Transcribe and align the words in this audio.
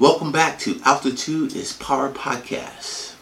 Welcome 0.00 0.30
back 0.30 0.60
to 0.60 0.80
Altitude 0.84 1.56
is 1.56 1.72
Power 1.72 2.08
Podcast. 2.08 3.14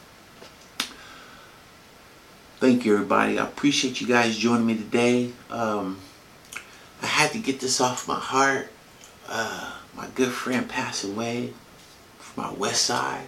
Thank 2.60 2.84
you, 2.84 2.92
everybody. 2.92 3.38
I 3.38 3.44
appreciate 3.44 3.98
you 4.02 4.06
guys 4.06 4.36
joining 4.36 4.66
me 4.66 4.76
today. 4.76 5.32
Um, 5.48 5.98
I 7.00 7.06
had 7.06 7.30
to 7.30 7.38
get 7.38 7.60
this 7.60 7.80
off 7.80 8.06
my 8.06 8.20
heart. 8.20 8.68
Uh, 9.26 9.72
my 9.96 10.06
good 10.14 10.30
friend 10.30 10.68
passed 10.68 11.02
away 11.02 11.54
from 12.18 12.44
my 12.44 12.52
west 12.52 12.82
side. 12.84 13.24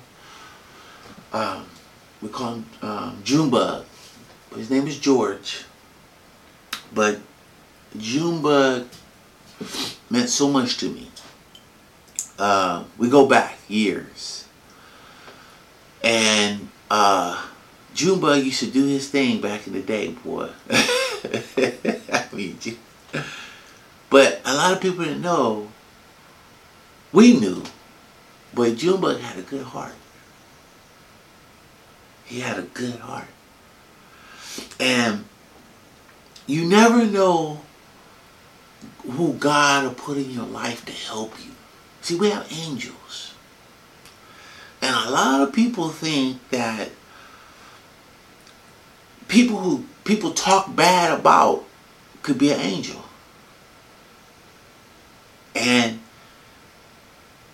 Um, 1.33 1.65
we 2.21 2.29
call 2.29 2.57
him 2.57 2.67
um, 2.83 3.23
Junebug. 3.25 3.87
His 4.57 4.69
name 4.69 4.87
is 4.87 4.99
George. 4.99 5.65
But 6.93 7.19
Junebug 7.97 8.89
meant 10.11 10.29
so 10.29 10.51
much 10.51 10.77
to 10.81 10.91
me. 10.91 11.11
Uh, 12.39 12.85
we 12.97 13.09
go 13.09 13.27
back 13.27 13.59
years. 13.69 14.47
And 16.03 16.69
uh, 16.91 17.47
Junebug 17.95 18.45
used 18.45 18.61
to 18.61 18.71
do 18.71 18.87
his 18.87 19.09
thing 19.09 19.41
back 19.41 19.67
in 19.67 19.73
the 19.73 19.83
day, 19.83 20.09
boy. 20.13 20.51
I 20.71 22.25
mean, 22.33 22.59
but 24.11 24.41
a 24.45 24.55
lot 24.55 24.73
of 24.73 24.81
people 24.81 25.05
didn't 25.05 25.23
know. 25.23 25.69
We 27.13 27.39
knew. 27.39 27.63
But 28.55 28.77
Junebug 28.77 29.21
had 29.21 29.39
a 29.39 29.43
good 29.43 29.65
heart. 29.65 29.95
He 32.25 32.41
had 32.41 32.59
a 32.59 32.63
good 32.63 33.01
heart. 33.01 33.29
And 34.79 35.25
you 36.47 36.65
never 36.65 37.05
know 37.05 37.61
who 39.03 39.35
God 39.35 39.85
will 39.85 39.95
put 39.95 40.17
in 40.17 40.31
your 40.31 40.47
life 40.47 40.85
to 40.87 40.93
help 40.93 41.35
you. 41.45 41.53
See, 42.09 42.15
we 42.15 42.31
have 42.31 42.51
angels. 42.51 43.35
And 44.81 44.97
a 44.97 45.11
lot 45.11 45.43
of 45.43 45.53
people 45.53 45.91
think 45.91 46.39
that 46.49 46.89
people 49.29 49.59
who 49.59 49.85
people 50.05 50.31
talk 50.31 50.75
bad 50.75 51.21
about 51.21 51.67
could 52.23 52.39
be 52.39 52.51
an 52.51 52.61
angel. 52.61 53.05
And 55.55 56.01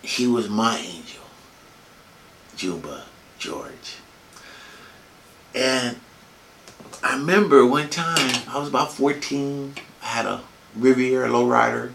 he 0.02 0.28
was 0.28 0.48
my 0.48 0.78
angel, 0.78 1.24
Juba 2.54 3.06
George. 3.40 3.96
And 5.52 5.98
I 7.02 7.16
remember 7.16 7.66
one 7.66 7.90
time, 7.90 8.42
I 8.46 8.60
was 8.60 8.68
about 8.68 8.92
14, 8.92 9.74
I 10.00 10.06
had 10.06 10.26
a 10.26 10.42
Riviera 10.76 11.28
lowrider, 11.28 11.90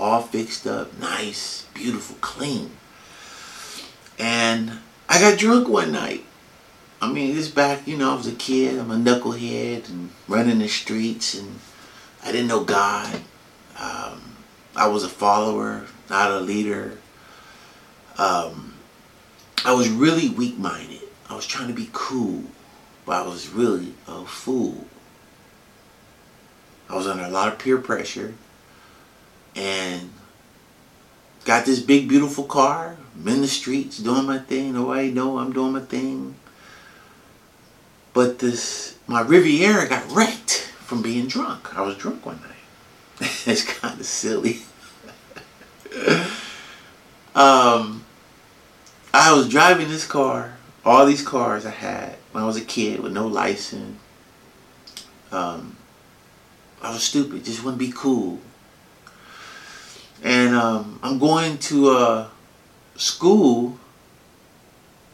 all 0.00 0.22
fixed 0.22 0.66
up, 0.66 0.98
nice, 0.98 1.66
beautiful, 1.74 2.16
clean. 2.20 2.70
And 4.18 4.78
I 5.08 5.20
got 5.20 5.38
drunk 5.38 5.68
one 5.68 5.92
night. 5.92 6.24
I 7.02 7.12
mean, 7.12 7.34
this 7.34 7.50
back, 7.50 7.86
you 7.86 7.96
know, 7.96 8.12
I 8.12 8.16
was 8.16 8.26
a 8.26 8.32
kid, 8.32 8.78
I'm 8.78 8.90
a 8.90 8.96
knucklehead 8.96 9.88
and 9.88 10.10
running 10.26 10.58
the 10.58 10.68
streets 10.68 11.34
and 11.34 11.60
I 12.24 12.32
didn't 12.32 12.48
know 12.48 12.64
God. 12.64 13.20
Um, 13.78 14.36
I 14.74 14.88
was 14.88 15.04
a 15.04 15.08
follower, 15.08 15.86
not 16.08 16.30
a 16.30 16.40
leader. 16.40 16.98
Um, 18.18 18.74
I 19.64 19.72
was 19.72 19.88
really 19.88 20.28
weak-minded. 20.28 21.00
I 21.28 21.34
was 21.34 21.46
trying 21.46 21.68
to 21.68 21.74
be 21.74 21.88
cool, 21.92 22.44
but 23.04 23.22
I 23.22 23.26
was 23.26 23.48
really 23.48 23.94
a 24.06 24.24
fool. 24.24 24.86
I 26.88 26.96
was 26.96 27.06
under 27.06 27.24
a 27.24 27.30
lot 27.30 27.52
of 27.52 27.58
peer 27.58 27.78
pressure 27.78 28.34
and 29.54 30.10
got 31.44 31.66
this 31.66 31.80
big 31.80 32.08
beautiful 32.08 32.44
car. 32.44 32.96
I'm 33.16 33.28
in 33.28 33.40
the 33.42 33.48
streets 33.48 33.98
doing 33.98 34.26
my 34.26 34.38
thing. 34.38 34.74
Nobody 34.74 35.10
know 35.10 35.38
I'm 35.38 35.52
doing 35.52 35.72
my 35.72 35.80
thing. 35.80 36.36
But 38.12 38.38
this 38.38 38.98
my 39.06 39.20
Riviera 39.20 39.88
got 39.88 40.10
wrecked 40.10 40.72
from 40.78 41.02
being 41.02 41.26
drunk. 41.26 41.76
I 41.76 41.82
was 41.82 41.96
drunk 41.96 42.24
one 42.24 42.40
night. 42.40 43.20
it's 43.46 43.64
kind 43.64 43.98
of 43.98 44.06
silly. 44.06 44.60
um, 47.34 48.04
I 49.12 49.32
was 49.32 49.48
driving 49.48 49.88
this 49.88 50.06
car. 50.06 50.56
All 50.84 51.04
these 51.04 51.26
cars 51.26 51.66
I 51.66 51.70
had 51.70 52.16
when 52.32 52.42
I 52.42 52.46
was 52.46 52.56
a 52.56 52.64
kid 52.64 53.00
with 53.00 53.12
no 53.12 53.26
license. 53.26 53.98
Um, 55.30 55.76
I 56.82 56.92
was 56.92 57.02
stupid. 57.02 57.44
Just 57.44 57.62
to 57.62 57.72
be 57.72 57.92
cool. 57.94 58.40
And 60.22 60.54
um, 60.54 61.00
I'm 61.02 61.18
going 61.18 61.58
to 61.58 61.90
uh, 61.90 62.28
school, 62.96 63.78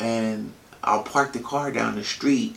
and 0.01 0.53
I'll 0.83 1.03
park 1.03 1.33
the 1.33 1.39
car 1.39 1.71
down 1.71 1.95
the 1.95 2.05
street 2.05 2.57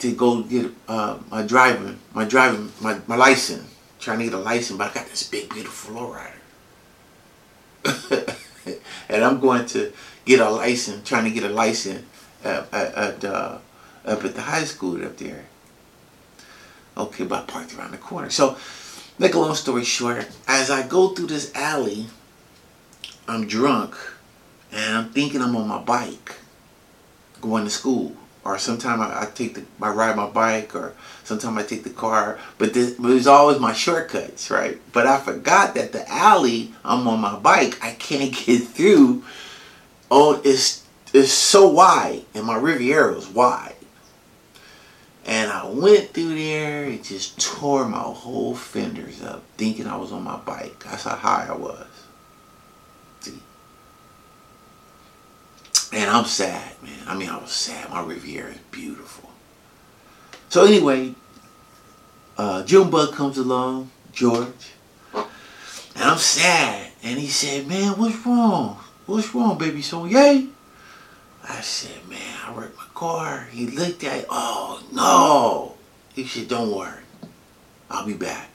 to 0.00 0.12
go 0.12 0.42
get 0.42 0.70
uh, 0.88 1.18
my 1.30 1.42
driving, 1.42 1.98
my 2.12 2.24
driving, 2.24 2.72
my, 2.80 3.00
my 3.06 3.16
license. 3.16 3.72
Trying 3.98 4.18
to 4.18 4.24
get 4.24 4.34
a 4.34 4.38
license, 4.38 4.78
but 4.78 4.90
I 4.90 4.94
got 4.94 5.08
this 5.08 5.22
big, 5.22 5.48
beautiful 5.48 5.96
lowrider. 5.96 6.36
and 9.08 9.24
I'm 9.24 9.40
going 9.40 9.66
to 9.66 9.92
get 10.24 10.40
a 10.40 10.50
license, 10.50 11.08
trying 11.08 11.24
to 11.24 11.30
get 11.30 11.44
a 11.44 11.48
license 11.52 12.04
at, 12.44 12.72
at, 12.72 12.94
at 12.94 13.24
uh, 13.24 13.58
up 14.04 14.24
at 14.24 14.34
the 14.34 14.42
high 14.42 14.64
school 14.64 15.04
up 15.04 15.16
there. 15.16 15.46
Okay, 16.96 17.24
but 17.24 17.42
I 17.42 17.46
parked 17.46 17.74
around 17.74 17.92
the 17.92 17.98
corner. 17.98 18.30
So, 18.30 18.56
make 19.18 19.34
a 19.34 19.38
long 19.38 19.54
story 19.54 19.84
short, 19.84 20.28
as 20.46 20.70
I 20.70 20.86
go 20.86 21.08
through 21.08 21.28
this 21.28 21.54
alley, 21.54 22.06
I'm 23.28 23.46
drunk, 23.46 23.96
and 24.72 24.96
I'm 24.96 25.10
thinking 25.10 25.40
I'm 25.40 25.56
on 25.56 25.68
my 25.68 25.80
bike, 25.80 26.36
going 27.40 27.64
to 27.64 27.70
school. 27.70 28.14
Or 28.44 28.58
sometimes 28.58 29.00
I, 29.00 29.22
I 29.22 29.26
take 29.26 29.54
the, 29.54 29.64
I 29.82 29.90
ride 29.90 30.14
my 30.14 30.28
bike, 30.28 30.74
or 30.76 30.94
sometimes 31.24 31.58
I 31.58 31.62
take 31.64 31.82
the 31.82 31.90
car. 31.90 32.38
But 32.58 32.74
this, 32.74 32.92
but 32.92 33.10
it's 33.10 33.26
always 33.26 33.58
my 33.58 33.72
shortcuts, 33.72 34.50
right? 34.50 34.80
But 34.92 35.06
I 35.06 35.18
forgot 35.18 35.74
that 35.74 35.92
the 35.92 36.08
alley 36.08 36.72
I'm 36.84 37.08
on 37.08 37.20
my 37.20 37.36
bike, 37.36 37.82
I 37.84 37.92
can't 37.92 38.32
get 38.46 38.62
through. 38.62 39.24
Oh, 40.10 40.40
it's 40.44 40.84
it's 41.12 41.32
so 41.32 41.68
wide, 41.68 42.24
and 42.34 42.44
my 42.44 42.56
Riviera 42.56 43.14
is 43.14 43.28
wide. 43.28 43.75
And 45.26 45.50
I 45.50 45.66
went 45.66 46.10
through 46.14 46.36
there 46.36 46.84
and 46.84 47.02
just 47.02 47.40
tore 47.40 47.88
my 47.88 47.98
whole 47.98 48.54
fenders 48.54 49.22
up, 49.22 49.42
thinking 49.56 49.88
I 49.88 49.96
was 49.96 50.12
on 50.12 50.22
my 50.22 50.36
bike. 50.36 50.84
That's 50.84 51.02
how 51.02 51.16
high 51.16 51.48
I 51.50 51.56
was. 51.56 51.86
See? 53.20 53.40
And 55.92 56.08
I'm 56.08 56.26
sad, 56.26 56.80
man. 56.80 57.00
I 57.08 57.16
mean, 57.16 57.28
I 57.28 57.38
was 57.38 57.50
sad. 57.50 57.90
My 57.90 58.02
Riviera 58.04 58.52
is 58.52 58.58
beautiful. 58.70 59.30
So 60.48 60.64
anyway, 60.64 61.16
uh, 62.38 62.62
Junebug 62.62 63.12
comes 63.12 63.36
along, 63.36 63.90
George, 64.12 64.74
and 65.12 66.04
I'm 66.04 66.18
sad. 66.18 66.92
And 67.02 67.18
he 67.18 67.26
said, 67.26 67.66
man, 67.66 67.98
what's 67.98 68.24
wrong? 68.24 68.78
What's 69.06 69.34
wrong, 69.34 69.58
baby? 69.58 69.82
So, 69.82 70.04
yay? 70.04 70.46
I 71.48 71.60
said, 71.60 72.08
man, 72.08 72.36
I 72.44 72.52
wrecked 72.52 72.76
my 72.76 72.86
car. 72.94 73.46
He 73.50 73.66
looked 73.66 74.02
at 74.04 74.20
it. 74.20 74.26
Oh, 74.28 74.82
no. 74.92 75.74
He 76.14 76.26
said, 76.26 76.48
don't 76.48 76.74
worry. 76.74 77.02
I'll 77.88 78.06
be 78.06 78.14
back. 78.14 78.48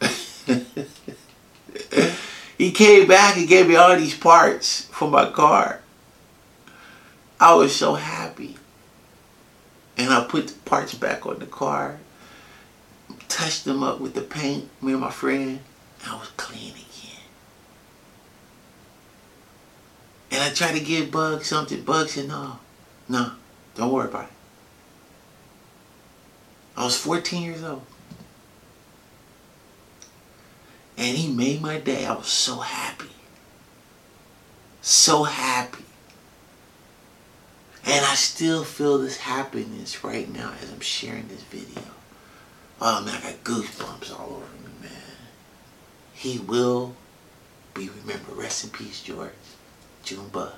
he 2.58 2.72
came 2.72 3.06
back 3.06 3.36
and 3.36 3.48
gave 3.48 3.68
me 3.68 3.76
all 3.76 3.96
these 3.96 4.16
parts 4.16 4.86
for 4.86 5.08
my 5.08 5.30
car. 5.30 5.80
I 7.38 7.54
was 7.54 7.74
so 7.74 7.94
happy. 7.94 8.56
And 9.96 10.12
I 10.12 10.24
put 10.24 10.48
the 10.48 10.58
parts 10.60 10.94
back 10.94 11.24
on 11.26 11.38
the 11.38 11.46
car, 11.46 12.00
touched 13.28 13.64
them 13.64 13.84
up 13.84 14.00
with 14.00 14.14
the 14.14 14.22
paint, 14.22 14.68
me 14.82 14.92
and 14.92 15.00
my 15.00 15.10
friend, 15.10 15.60
and 16.02 16.12
I 16.12 16.16
was 16.16 16.28
clean 16.36 16.72
again. 16.72 17.13
And 20.34 20.42
I 20.42 20.50
tried 20.50 20.72
to 20.72 20.80
give 20.80 21.12
Bug 21.12 21.44
something. 21.44 21.82
Bug 21.82 22.08
said, 22.08 22.26
no, 22.26 22.58
no, 23.08 23.30
don't 23.76 23.92
worry 23.92 24.08
about 24.08 24.24
it. 24.24 24.30
I 26.76 26.84
was 26.84 26.98
14 26.98 27.40
years 27.40 27.62
old. 27.62 27.82
And 30.98 31.16
he 31.16 31.32
made 31.32 31.62
my 31.62 31.78
day. 31.78 32.04
I 32.04 32.16
was 32.16 32.26
so 32.26 32.56
happy. 32.56 33.12
So 34.82 35.22
happy. 35.22 35.84
And 37.86 38.04
I 38.04 38.16
still 38.16 38.64
feel 38.64 38.98
this 38.98 39.18
happiness 39.18 40.02
right 40.02 40.28
now 40.28 40.52
as 40.60 40.72
I'm 40.72 40.80
sharing 40.80 41.28
this 41.28 41.44
video. 41.44 41.84
Oh 42.80 43.04
man, 43.04 43.14
I 43.14 43.20
got 43.20 43.44
goosebumps 43.44 44.18
all 44.18 44.42
over 44.42 44.68
me, 44.68 44.72
man. 44.82 44.90
He 46.12 46.40
will 46.40 46.96
be 47.72 47.88
remembered. 47.88 48.36
Rest 48.36 48.64
in 48.64 48.70
peace, 48.70 49.00
George. 49.00 49.30
Junebug. 50.04 50.52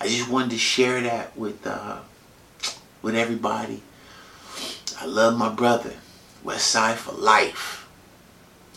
I 0.00 0.06
just 0.06 0.30
wanted 0.30 0.50
to 0.50 0.58
share 0.58 1.00
that 1.02 1.36
with 1.36 1.66
uh, 1.66 1.98
with 3.02 3.14
everybody. 3.14 3.82
I 5.00 5.06
love 5.06 5.36
my 5.36 5.48
brother. 5.48 5.94
West 6.42 6.68
Side 6.68 6.96
for 6.96 7.12
life. 7.12 7.88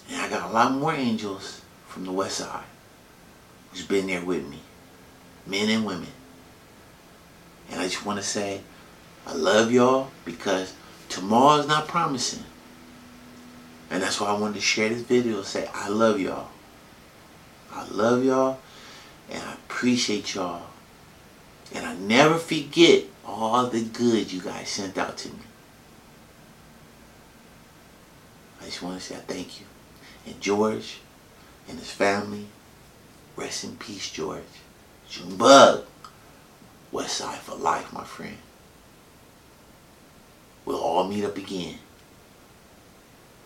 And 0.10 0.22
I 0.22 0.30
got 0.30 0.50
a 0.50 0.54
lot 0.54 0.74
more 0.74 0.94
angels 0.94 1.62
from 1.88 2.06
the 2.06 2.12
West 2.12 2.38
Side. 2.38 2.63
Who's 3.72 3.80
who's 3.80 3.88
been 3.88 4.07
there 4.07 4.24
with 4.24 4.48
me, 4.48 4.60
men 5.48 5.69
and 5.69 5.86
women. 5.86 6.10
And 7.72 7.80
I 7.80 7.86
just 7.86 8.06
want 8.06 8.19
to 8.19 8.24
say, 8.24 8.62
I 9.25 9.34
love 9.34 9.72
y'all 9.72 10.12
because 10.25 10.74
tomorrow's 11.10 11.68
not 11.68 11.88
promising. 11.88 12.44
And 13.90 14.01
that's 14.01 14.19
why 14.19 14.28
I 14.28 14.38
wanted 14.38 14.56
to 14.56 14.62
share 14.62 14.90
this 14.90 15.01
video 15.01 15.38
and 15.38 15.45
say, 15.45 15.69
I 15.74 15.88
love 15.88 16.19
y'all. 16.19 16.50
I 17.72 17.88
love 17.88 18.24
y'all 18.24 18.60
and 19.30 19.42
I 19.42 19.54
appreciate 19.54 20.36
y'all. 20.36 20.68
And 21.74 21.86
I 21.86 21.96
never 21.96 22.38
forget 22.38 23.06
all 23.25 23.68
the 23.68 23.84
good 23.84 24.31
you 24.31 24.42
guys 24.42 24.70
sent 24.70 24.98
out 24.98 25.18
to 25.20 25.30
me. 25.30 25.40
I 28.62 28.66
just 28.66 28.81
want 28.81 29.00
to 29.00 29.06
say 29.06 29.16
I 29.16 29.20
thank 29.20 29.60
you. 29.60 29.66
And 30.25 30.40
George 30.40 31.00
and 31.68 31.80
his 31.80 31.92
family, 31.92 32.46
rest 33.36 33.64
in 33.64 33.75
peace, 33.78 34.10
George. 34.12 34.44
Junebug, 35.10 35.86
West 36.92 37.18
Side 37.18 37.40
for 37.40 37.56
life, 37.56 37.92
my 37.92 38.04
friend. 38.04 38.38
We'll 40.66 40.80
all 40.80 41.08
meet 41.08 41.26
up 41.26 41.38
again. 41.38 41.78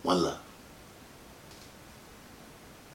One 0.02 0.22
love. 0.22 0.47